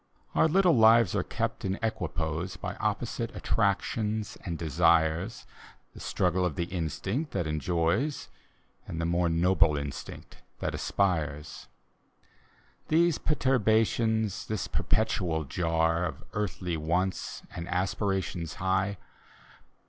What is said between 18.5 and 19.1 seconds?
high.